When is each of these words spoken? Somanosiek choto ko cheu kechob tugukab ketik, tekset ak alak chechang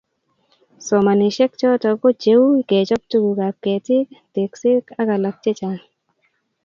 Somanosiek 0.87 1.51
choto 1.59 1.89
ko 2.01 2.07
cheu 2.23 2.43
kechob 2.69 3.03
tugukab 3.11 3.55
ketik, 3.63 4.07
tekset 4.33 4.85
ak 4.99 5.07
alak 5.15 5.35
chechang 5.43 5.81